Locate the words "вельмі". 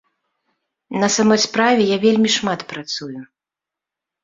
2.07-2.29